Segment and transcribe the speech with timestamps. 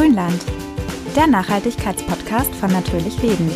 [0.00, 0.42] Grünland,
[1.14, 3.52] der Nachhaltigkeitspodcast von Natürlich Leben.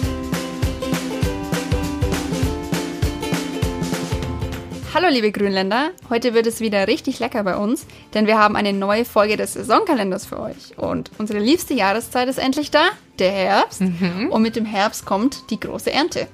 [4.93, 8.75] Hallo liebe Grünländer, heute wird es wieder richtig lecker bei uns, denn wir haben eine
[8.75, 10.77] neue Folge des Saisonkalenders für euch.
[10.77, 12.88] Und unsere liebste Jahreszeit ist endlich da,
[13.18, 13.80] der Herbst.
[13.80, 14.29] Mhm.
[14.30, 16.29] Und mit dem Herbst kommt die große Ernte.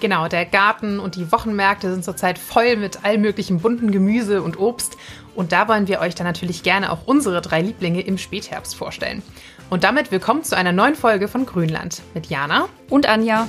[0.00, 4.58] Genau, der Garten und die Wochenmärkte sind zurzeit voll mit all möglichen bunten Gemüse und
[4.58, 4.96] Obst.
[5.34, 9.22] Und da wollen wir euch dann natürlich gerne auch unsere drei Lieblinge im Spätherbst vorstellen.
[9.68, 13.46] Und damit willkommen zu einer neuen Folge von Grünland mit Jana und Anja.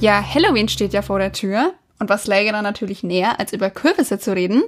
[0.00, 1.72] Ja, Halloween steht ja vor der Tür.
[2.00, 4.64] Und was läge da natürlich näher, als über Kürbisse zu reden?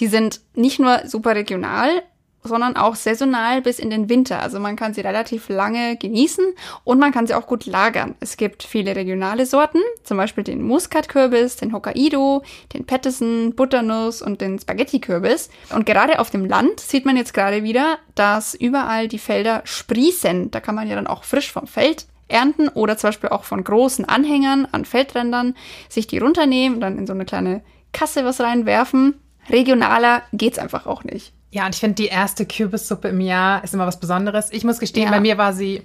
[0.00, 2.02] Die sind nicht nur super regional,
[2.46, 4.40] sondern auch saisonal bis in den Winter.
[4.40, 6.44] Also man kann sie relativ lange genießen
[6.84, 8.14] und man kann sie auch gut lagern.
[8.20, 12.42] Es gibt viele regionale Sorten, zum Beispiel den Muskatkürbis, den Hokkaido,
[12.72, 15.50] den Pettison, Butternuss und den Spaghetti-Kürbis.
[15.74, 20.50] Und gerade auf dem Land sieht man jetzt gerade wieder, dass überall die Felder sprießen.
[20.50, 23.62] Da kann man ja dann auch frisch vom Feld ernten oder zum Beispiel auch von
[23.62, 25.54] großen Anhängern an Feldrändern
[25.88, 27.62] sich die runternehmen und dann in so eine kleine
[27.92, 29.20] Kasse was reinwerfen.
[29.48, 31.32] Regionaler geht's einfach auch nicht.
[31.56, 34.52] Ja, und ich finde, die erste Kürbissuppe im Jahr ist immer was Besonderes.
[34.52, 35.10] Ich muss gestehen, ja.
[35.10, 35.80] bei mir war sie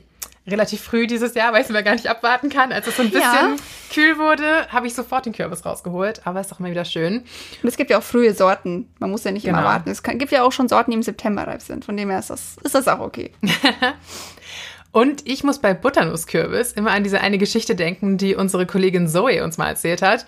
[0.45, 2.73] relativ früh dieses Jahr, weil ich es mir gar nicht abwarten kann.
[2.73, 3.55] Als es so ein bisschen ja.
[3.89, 6.27] kühl wurde, habe ich sofort den Kürbis rausgeholt.
[6.27, 7.19] Aber ist doch immer wieder schön.
[7.63, 8.93] Und es gibt ja auch frühe Sorten.
[8.99, 9.59] Man muss ja nicht genau.
[9.59, 9.89] immer warten.
[9.91, 11.85] Es kann, gibt ja auch schon Sorten, die im September reif sind.
[11.85, 13.31] Von dem her ist das, ist das auch okay.
[14.91, 19.43] Und ich muss bei Butternusskürbis immer an diese eine Geschichte denken, die unsere Kollegin Zoe
[19.43, 20.25] uns mal erzählt hat.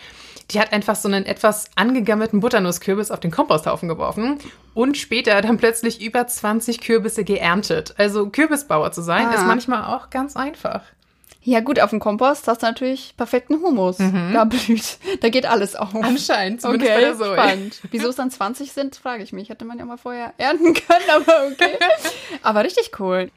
[0.51, 4.39] Die hat einfach so einen etwas angegammelten Butternusskürbis auf den Komposthaufen geworfen
[4.73, 7.93] und später dann plötzlich über 20 Kürbisse geerntet.
[7.97, 9.33] Also Kürbisbauer zu sein, ah.
[9.33, 10.81] ist manchmal auch ganz einfach.
[11.45, 13.99] Ja gut, auf dem Kompost hast du natürlich perfekten Humus.
[13.99, 14.31] Mhm.
[14.33, 15.93] Da blüht, da geht alles auf.
[15.93, 17.33] Anscheinend, zumindest okay, bei der Zoe.
[17.33, 17.81] Spannend.
[17.91, 19.49] Wieso es dann 20 sind, frage ich mich.
[19.49, 21.77] Hätte man ja mal vorher ernten können, aber okay.
[22.43, 23.29] aber richtig cool.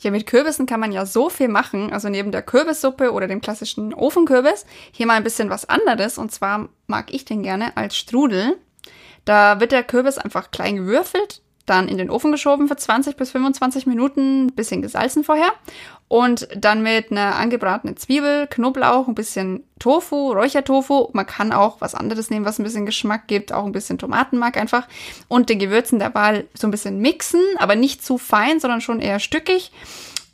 [0.00, 1.92] Ja, mit Kürbissen kann man ja so viel machen.
[1.92, 6.16] Also neben der Kürbissuppe oder dem klassischen Ofenkürbis hier mal ein bisschen was anderes.
[6.18, 8.56] Und zwar mag ich den gerne als Strudel.
[9.26, 13.30] Da wird der Kürbis einfach klein gewürfelt, dann in den Ofen geschoben für 20 bis
[13.30, 15.52] 25 Minuten, bisschen gesalzen vorher
[16.08, 21.08] und dann mit einer angebratenen Zwiebel, Knoblauch, ein bisschen Tofu, Räuchertofu.
[21.12, 24.56] Man kann auch was anderes nehmen, was ein bisschen Geschmack gibt, auch ein bisschen Tomatenmark
[24.56, 24.88] einfach
[25.28, 29.00] und den Gewürzen der Wahl so ein bisschen mixen, aber nicht zu fein, sondern schon
[29.00, 29.70] eher stückig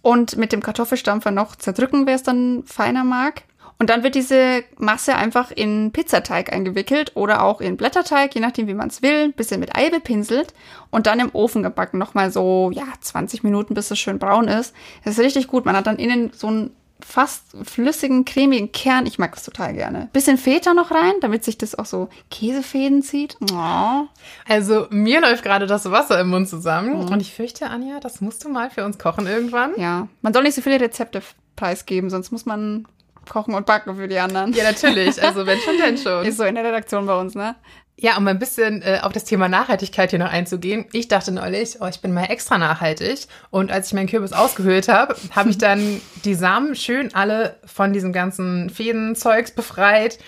[0.01, 3.43] und mit dem Kartoffelstampfer noch zerdrücken, wer es dann feiner mag.
[3.79, 8.69] Und dann wird diese Masse einfach in Pizzateig eingewickelt oder auch in Blätterteig, je nachdem,
[8.69, 10.55] wie man es will, bisschen mit Ei bepinselt
[10.91, 11.99] und dann im Ofen gebacken.
[11.99, 14.75] Nochmal so, ja, 20 Minuten, bis es schön braun ist.
[15.05, 15.67] Das ist richtig gut.
[15.67, 16.71] Man hat dann innen so einen
[17.01, 19.05] fast flüssigen, cremigen Kern.
[19.05, 20.09] Ich mag das total gerne.
[20.15, 23.37] Bisschen Feta noch rein, damit sich das auch so Käsefäden zieht.
[23.53, 24.05] Oh.
[24.49, 27.05] Also mir läuft gerade das Wasser im Mund zusammen.
[27.05, 27.13] Mhm.
[27.13, 29.73] Und ich fürchte, Anja, das musst du mal für uns kochen irgendwann.
[29.77, 31.21] Ja, man soll nicht so viele Rezepte
[31.55, 32.87] preisgeben, sonst muss man
[33.29, 34.53] kochen und backen für die anderen.
[34.53, 35.23] Ja, natürlich.
[35.23, 36.25] Also wenn schon, denn schon.
[36.25, 37.57] Ist so in der Redaktion bei uns, ne?
[37.99, 40.85] Ja, um ein bisschen äh, auf das Thema Nachhaltigkeit hier noch einzugehen.
[40.93, 43.27] Ich dachte neulich, oh, ich bin mal extra nachhaltig.
[43.49, 47.95] Und als ich meinen Kürbis ausgehöhlt habe, habe ich dann die Samen schön alle von
[47.95, 50.19] diesem ganzen Fädenzeugs befreit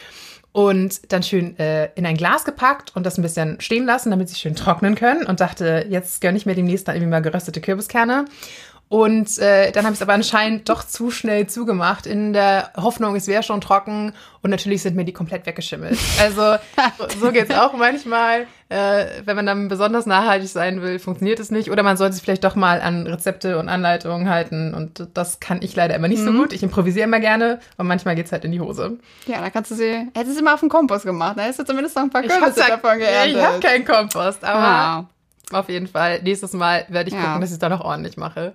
[0.52, 4.30] und dann schön äh, in ein Glas gepackt und das ein bisschen stehen lassen, damit
[4.30, 5.26] sie schön trocknen können.
[5.26, 8.24] Und dachte, jetzt gönne ich mir demnächst dann irgendwie mal geröstete Kürbiskerne.
[8.90, 13.16] Und äh, dann habe ich es aber anscheinend doch zu schnell zugemacht, in der Hoffnung,
[13.16, 14.14] es wäre schon trocken.
[14.40, 15.98] Und natürlich sind mir die komplett weggeschimmelt.
[16.20, 16.56] Also
[17.20, 18.46] so geht's auch manchmal.
[18.70, 21.70] Äh, wenn man dann besonders nachhaltig sein will, funktioniert es nicht.
[21.70, 24.72] Oder man sollte sich vielleicht doch mal an Rezepte und Anleitungen halten.
[24.72, 26.26] Und das kann ich leider immer nicht mhm.
[26.26, 26.52] so gut.
[26.54, 28.98] Ich improvisiere immer gerne und manchmal geht's halt in die Hose.
[29.26, 31.36] Ja, dann kannst du sie, hättest du sie mal auf den Kompost gemacht.
[31.36, 33.36] Da hättest du zumindest noch ein paar Kürbisse davon geerntet.
[33.36, 35.06] Ich habe keinen Kompost, aber ah.
[35.52, 36.22] auf jeden Fall.
[36.22, 37.22] Nächstes Mal werde ich ja.
[37.22, 38.54] gucken, dass ich es dann noch ordentlich mache.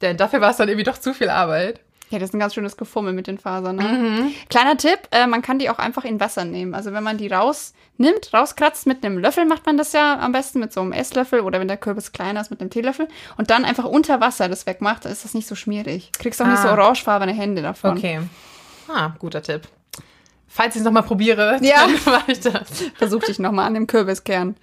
[0.00, 1.80] Denn dafür war es dann irgendwie doch zu viel Arbeit.
[2.12, 3.76] Ja, das ist ein ganz schönes Gefummel mit den Fasern.
[3.76, 3.84] Ne?
[3.84, 4.34] Mhm.
[4.50, 6.74] Kleiner Tipp, äh, man kann die auch einfach in Wasser nehmen.
[6.74, 10.60] Also wenn man die rausnimmt, rauskratzt mit einem Löffel, macht man das ja am besten
[10.60, 13.08] mit so einem Esslöffel oder wenn der Kürbis kleiner ist, mit einem Teelöffel.
[13.38, 16.12] Und dann einfach unter Wasser das wegmacht, ist das nicht so schmierig.
[16.18, 16.50] Kriegst auch ah.
[16.50, 16.72] nicht so ah.
[16.72, 17.96] orangefarbene Hände davon.
[17.96, 18.20] Okay.
[18.88, 19.62] Ah, guter Tipp.
[20.48, 21.86] Falls ich es nochmal probiere, ja.
[21.86, 22.90] dann mache ich das.
[22.96, 24.54] Versuch dich nochmal an dem Kürbiskern.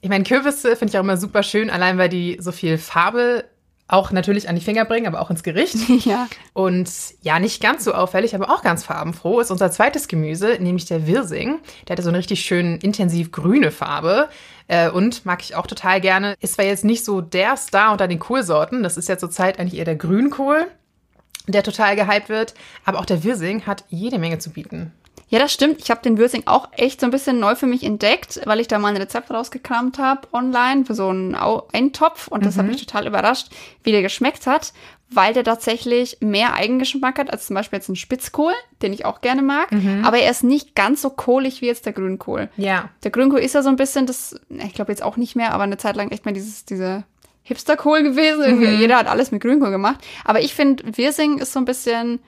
[0.00, 3.44] Ich meine, Kürbisse finde ich auch immer super schön, allein weil die so viel Farbe
[3.88, 5.76] auch natürlich an die Finger bringen, aber auch ins Gericht.
[6.04, 6.28] Ja.
[6.52, 6.88] Und
[7.22, 11.06] ja, nicht ganz so auffällig, aber auch ganz farbenfroh ist unser zweites Gemüse, nämlich der
[11.06, 11.58] Wirsing.
[11.86, 14.28] Der hat so eine richtig schön intensiv grüne Farbe.
[14.68, 16.34] Äh, und mag ich auch total gerne.
[16.40, 19.78] Ist zwar jetzt nicht so der Star unter den Kohlsorten, das ist ja zurzeit eigentlich
[19.78, 20.66] eher der Grünkohl,
[21.46, 24.92] der total gehypt wird, aber auch der Wirsing hat jede Menge zu bieten.
[25.28, 25.80] Ja, das stimmt.
[25.80, 28.68] Ich habe den Würsing auch echt so ein bisschen neu für mich entdeckt, weil ich
[28.68, 32.66] da mal ein Rezept rausgekramt habe online für so einen Au Eintopf und das hat
[32.66, 33.48] mich total überrascht,
[33.84, 34.72] wie der geschmeckt hat,
[35.10, 38.52] weil der tatsächlich mehr Eigengeschmack hat als zum Beispiel jetzt ein Spitzkohl,
[38.82, 39.70] den ich auch gerne mag,
[40.02, 42.48] aber er ist nicht ganz so kohlig wie jetzt der Grünkohl.
[42.56, 42.88] Ja.
[43.04, 45.64] Der Grünkohl ist ja so ein bisschen das, ich glaube jetzt auch nicht mehr, aber
[45.64, 47.04] eine Zeit lang echt mal dieses, diese
[47.48, 48.44] Hipsterkohl gewesen.
[48.44, 50.06] Irgendwie Jeder hat alles mit Grünkohl gemacht.
[50.24, 52.20] Aber ich finde, Wirsing ist so ein bisschen,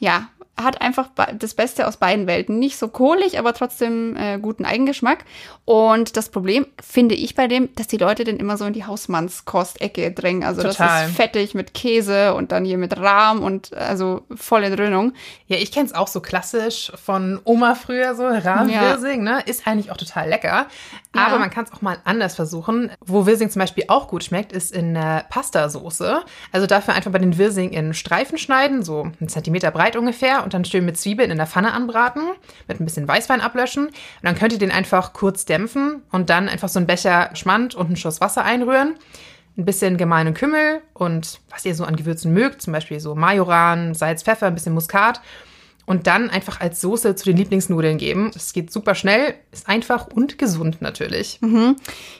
[0.00, 0.28] ja,
[0.62, 1.08] hat einfach
[1.38, 2.58] das Beste aus beiden Welten.
[2.58, 5.24] Nicht so kohlig, aber trotzdem äh, guten Eigengeschmack.
[5.64, 8.84] Und das Problem finde ich bei dem, dass die Leute den immer so in die
[8.84, 10.44] Hausmannskost-Ecke drängen.
[10.44, 11.02] Also Total.
[11.02, 15.12] das ist fettig mit Käse und dann hier mit Rahm und also voll in Dröhnung.
[15.46, 19.42] Ja, ich kenne es auch so klassisch von Oma früher, so Rahmwirsing, ne?
[19.46, 20.66] Ist eigentlich auch total lecker.
[21.12, 22.90] Aber man kann es auch mal anders versuchen.
[23.04, 26.22] Wo Wirsing zum Beispiel auch gut schmeckt, ist in äh, Pastasoße.
[26.52, 30.54] Also dafür einfach bei den Wirsing in Streifen schneiden, so einen Zentimeter breit ungefähr, und
[30.54, 32.22] dann schön mit Zwiebeln in der Pfanne anbraten,
[32.68, 33.86] mit ein bisschen Weißwein ablöschen.
[33.86, 37.74] Und dann könnt ihr den einfach kurz dämpfen und dann einfach so einen Becher Schmand
[37.74, 38.94] und einen Schuss Wasser einrühren.
[39.58, 43.94] Ein bisschen gemahlenen Kümmel und was ihr so an Gewürzen mögt, zum Beispiel so Majoran,
[43.94, 45.20] Salz, Pfeffer, ein bisschen Muskat.
[45.90, 48.30] Und dann einfach als Soße zu den Lieblingsnudeln geben.
[48.32, 51.40] Das geht super schnell, ist einfach und gesund natürlich.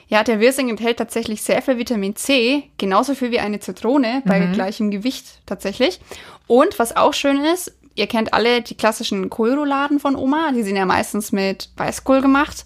[0.09, 4.39] Ja, der Wirsing enthält tatsächlich sehr viel Vitamin C, genauso viel wie eine Zitrone, bei
[4.47, 6.01] gleichem Gewicht tatsächlich.
[6.47, 10.75] Und was auch schön ist, ihr kennt alle die klassischen Kohlrouladen von Oma, die sind
[10.75, 12.65] ja meistens mit Weißkohl gemacht.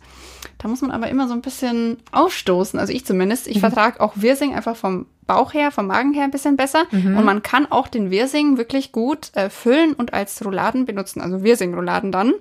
[0.57, 3.47] Da muss man aber immer so ein bisschen aufstoßen, also ich zumindest.
[3.47, 6.85] Ich vertrage auch Wirsing einfach vom Bauch her, vom Magen her ein bisschen besser.
[7.17, 11.43] Und man kann auch den Wirsing wirklich gut äh, füllen und als Rouladen benutzen, also
[11.43, 12.33] Wirsing-Rouladen dann.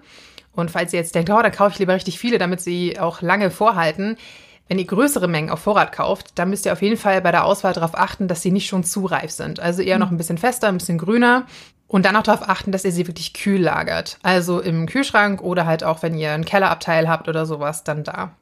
[0.52, 3.22] Und falls ihr jetzt denkt, oh, dann kaufe ich lieber richtig viele, damit sie auch
[3.22, 4.16] lange vorhalten.
[4.68, 7.44] Wenn ihr größere Mengen auf Vorrat kauft, dann müsst ihr auf jeden Fall bei der
[7.44, 9.60] Auswahl darauf achten, dass sie nicht schon zu reif sind.
[9.60, 11.46] Also eher noch ein bisschen fester, ein bisschen grüner.
[11.86, 14.18] Und dann auch darauf achten, dass ihr sie wirklich kühl lagert.
[14.22, 18.32] Also im Kühlschrank oder halt auch, wenn ihr einen Kellerabteil habt oder sowas, dann da.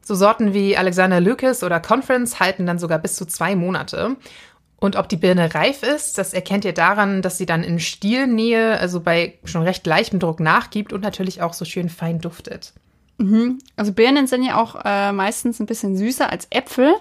[0.00, 4.16] So Sorten wie Alexander Lucas oder Conference halten dann sogar bis zu zwei Monate.
[4.78, 8.78] Und ob die Birne reif ist, das erkennt ihr daran, dass sie dann in Stielnähe,
[8.78, 12.74] also bei schon recht leichtem Druck nachgibt und natürlich auch so schön fein duftet.
[13.76, 16.94] Also Birnen sind ja auch äh, meistens ein bisschen süßer als Äpfel.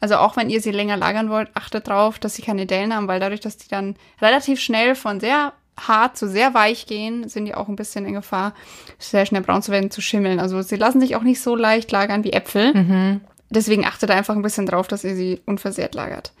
[0.00, 3.08] Also auch wenn ihr sie länger lagern wollt, achtet drauf, dass sie keine Dellen haben,
[3.08, 7.44] weil dadurch, dass die dann relativ schnell von sehr hart zu sehr weich gehen, sind
[7.44, 8.54] die auch ein bisschen in Gefahr,
[8.98, 10.40] sehr schnell braun zu werden, zu schimmeln.
[10.40, 12.72] Also sie lassen sich auch nicht so leicht lagern wie Äpfel.
[13.50, 16.32] Deswegen achtet einfach ein bisschen drauf, dass ihr sie unversehrt lagert.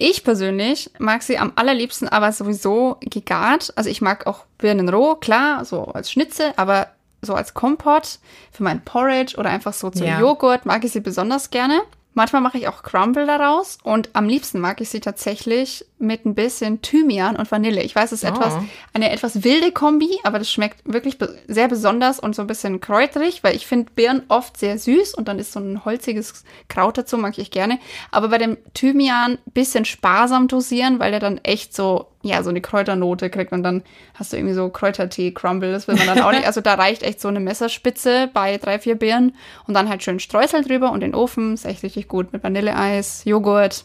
[0.00, 3.72] Ich persönlich mag sie am allerliebsten aber sowieso gegart.
[3.74, 6.88] Also ich mag auch Birnen roh, klar, so als Schnitze, aber
[7.20, 8.20] so als Kompott
[8.52, 10.20] für mein Porridge oder einfach so zum Ja.
[10.20, 11.80] Joghurt mag ich sie besonders gerne.
[12.18, 16.34] Manchmal mache ich auch Crumble daraus und am liebsten mag ich sie tatsächlich mit ein
[16.34, 17.80] bisschen Thymian und Vanille.
[17.80, 18.34] Ich weiß, es ist Oh.
[18.34, 18.54] etwas,
[18.92, 22.80] eine etwas wilde Kombi, aber das schmeckt wirklich be sehr besonders und so ein bisschen
[22.80, 26.98] kräuterig, weil ich finde Birnen oft sehr süß und dann ist so ein holziges Kraut
[26.98, 27.78] dazu, mag ich gerne.
[28.10, 32.60] Aber bei dem Thymian bisschen sparsam dosieren, weil der dann echt so, ja, so eine
[32.60, 33.82] Kräuternote kriegt und dann
[34.14, 36.46] hast du irgendwie so Kräutertee-Crumble, das will man dann auch nicht.
[36.46, 39.34] Also da reicht echt so eine Messerspitze bei drei, vier Birnen
[39.66, 41.54] und dann halt schön Streusel drüber und in den Ofen.
[41.54, 43.84] Ist echt richtig gut mit Vanilleeis, Joghurt.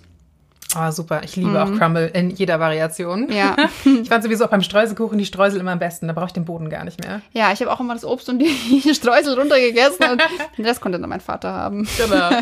[0.75, 1.21] Ah, super.
[1.23, 3.31] Ich liebe auch Crumble in jeder Variation.
[3.31, 3.55] Ja.
[3.85, 6.07] Ich fand sowieso auch beim Streuselkuchen die Streusel immer am besten.
[6.07, 7.21] Da brauche ich den Boden gar nicht mehr.
[7.31, 10.23] Ja, ich habe auch immer das Obst und die Streusel runtergegessen und
[10.57, 11.87] den Rest konnte dann mein Vater haben.
[11.97, 12.29] Genau.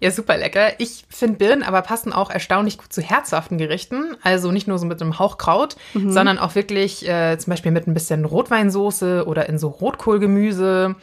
[0.00, 0.80] Ja, super lecker.
[0.80, 4.16] Ich finde Birnen aber passen auch erstaunlich gut zu herzhaften Gerichten.
[4.22, 7.86] Also nicht nur so mit einem Hauch Kraut, sondern auch wirklich äh, zum Beispiel mit
[7.86, 10.96] ein bisschen Rotweinsoße oder in so Rotkohlgemüse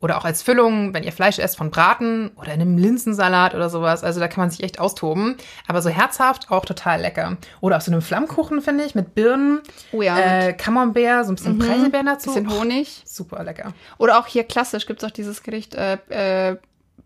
[0.00, 3.68] Oder auch als Füllung, wenn ihr Fleisch esst von Braten oder in einem Linsensalat oder
[3.68, 4.04] sowas.
[4.04, 5.36] Also da kann man sich echt austoben.
[5.66, 7.36] Aber so herzhaft auch total lecker.
[7.60, 11.34] Oder auf so einem Flammkuchen, finde ich, mit Birnen, Oh ja, äh, Camembert, so ein
[11.34, 12.30] bisschen Preiselbeeren dazu.
[12.32, 13.02] bisschen Honig.
[13.04, 13.72] Oh, super lecker.
[13.98, 16.56] Oder auch hier klassisch gibt es auch dieses Gericht äh, äh,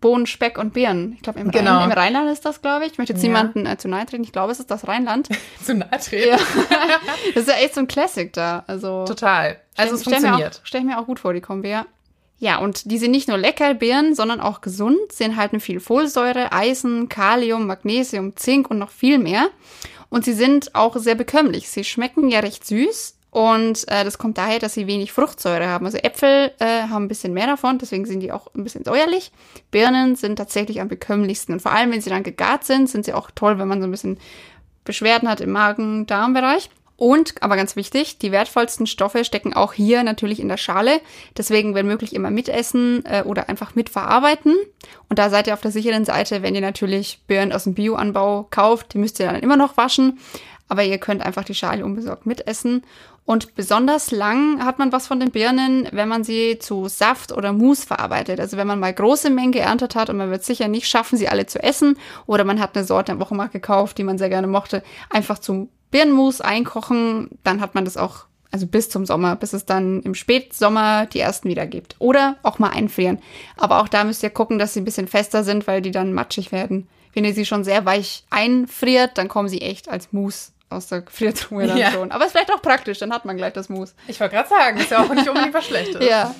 [0.01, 1.13] Bohnen, Speck und Beeren.
[1.15, 1.77] Ich glaube, im, Genau.
[1.77, 2.93] Rhein, im Rheinland ist das, glaube ich.
[2.93, 3.29] Ich möchte jetzt Ja.
[3.29, 4.23] niemanden äh, zu nahe treten.
[4.23, 5.29] Ich glaube, es ist das Rheinland.
[5.63, 6.29] Zu nahe treten.
[6.29, 6.37] Ja.
[7.35, 8.63] das ist ja echt so ein Classic da.
[8.67, 9.59] Also Total.
[9.77, 10.39] Also es stell, stell funktioniert.
[10.53, 11.75] Mir auch, stell ich mir auch gut vor, die Kombi.
[12.39, 14.97] Ja, und die sind nicht nur lecker, Beeren, sondern auch gesund.
[15.11, 19.47] Sie enthalten viel Folsäure, Eisen, Kalium, Magnesium, Zink und noch viel mehr.
[20.09, 21.69] Und sie sind auch sehr bekömmlich.
[21.69, 23.15] Sie schmecken ja recht süß.
[23.33, 25.87] Und äh, das kommt daher, dass sie wenig Fruchtsäure haben.
[25.87, 29.31] Also Äpfel äh, haben ein bisschen mehr davon, deswegen sind die auch ein bisschen säuerlich.
[29.71, 31.53] Birnen sind tatsächlich am bekömmlichsten.
[31.53, 33.87] Und vor allem, wenn sie dann gegart sind, sind sie auch toll, wenn man so
[33.87, 34.19] ein bisschen
[34.83, 36.69] Beschwerden hat im Magen-Darm-Bereich.
[36.95, 41.01] Und, aber ganz wichtig, die wertvollsten Stoffe stecken auch hier natürlich in der Schale.
[41.35, 44.55] Deswegen, wenn möglich, immer mitessen äh, oder einfach mitverarbeiten.
[45.09, 48.45] Und da seid ihr auf der sicheren Seite, wenn ihr natürlich Birnen aus dem Bioanbau
[48.51, 48.93] kauft.
[48.93, 50.19] Die müsst ihr dann immer noch waschen.
[50.69, 52.83] Aber ihr könnt einfach die Schale unbesorgt mitessen.
[53.25, 57.53] Und besonders lang hat man was von den Birnen, wenn man sie zu Saft oder
[57.53, 58.39] Mousse verarbeitet.
[58.39, 61.29] Also wenn man mal große Mengen geerntet hat und man wird sicher nicht schaffen, sie
[61.29, 61.97] alle zu essen.
[62.25, 65.69] Oder man hat eine Sorte am Wochenmarkt gekauft, die man sehr gerne mochte, einfach zum
[65.89, 67.29] Birnenmus einkochen.
[67.43, 71.19] Dann hat man das auch, also bis zum Sommer, bis es dann im Spätsommer die
[71.19, 71.95] ersten wieder gibt.
[71.99, 73.19] Oder auch mal einfrieren.
[73.55, 76.11] Aber auch da müsst ihr gucken, dass sie ein bisschen fester sind, weil die dann
[76.11, 76.89] matschig werden.
[77.13, 81.01] Wenn ihr sie schon sehr weich einfriert, dann kommen sie echt als Mousse aus der
[81.01, 81.91] Gefriertruhe dann Ja.
[81.91, 82.11] schon.
[82.11, 83.93] Aber ist vielleicht auch praktisch, dann hat man gleich das Mousse.
[84.07, 86.03] Ich wollte gerade sagen, ist ja auch nicht unbedingt was Schlechtes.
[86.09, 86.33] Ja.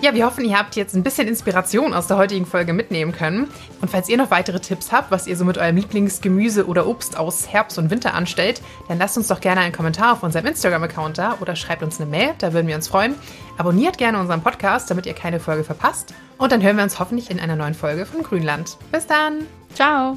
[0.00, 3.50] Ja, wir hoffen, ihr habt jetzt ein bisschen Inspiration aus der heutigen Folge mitnehmen können.
[3.80, 7.18] Und falls ihr noch weitere Tipps habt, was ihr so mit eurem Lieblingsgemüse oder Obst
[7.18, 11.18] aus Herbst und Winter anstellt, dann lasst uns doch gerne einen Kommentar auf unserem Instagram-Account
[11.18, 13.16] da oder schreibt uns eine Mail, da würden wir uns freuen.
[13.56, 16.14] Abonniert gerne unseren Podcast, damit ihr keine Folge verpasst.
[16.38, 18.76] Und dann hören wir uns hoffentlich in einer neuen Folge von Grünland.
[18.92, 19.46] Bis dann!
[19.74, 20.16] Ciao.